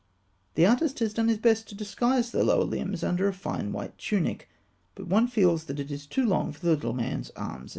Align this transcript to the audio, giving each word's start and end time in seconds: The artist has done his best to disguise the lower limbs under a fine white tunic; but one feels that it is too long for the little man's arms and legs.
The 0.55 0.65
artist 0.65 0.97
has 0.97 1.13
done 1.13 1.27
his 1.27 1.37
best 1.37 1.69
to 1.69 1.75
disguise 1.75 2.31
the 2.31 2.43
lower 2.43 2.63
limbs 2.63 3.03
under 3.03 3.27
a 3.27 3.33
fine 3.33 3.71
white 3.71 3.99
tunic; 3.99 4.49
but 4.95 5.05
one 5.05 5.27
feels 5.27 5.65
that 5.65 5.79
it 5.79 5.91
is 5.91 6.07
too 6.07 6.25
long 6.25 6.51
for 6.51 6.61
the 6.61 6.71
little 6.73 6.93
man's 6.93 7.29
arms 7.35 7.39
and 7.51 7.61
legs. 7.61 7.69